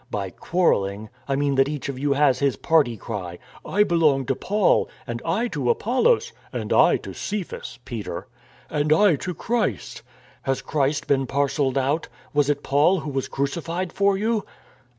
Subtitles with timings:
[0.09, 4.35] By' quarrelling' I mean that each of you has his party cry,' I belong to
[4.35, 8.25] Paul,' * and I to Apollos,'' and I to Cephas (Peter),'
[8.67, 10.01] 'and I to Christ'
[10.41, 12.07] Has Christ been par celled out?
[12.33, 14.43] Was it Paul who was crucified for you?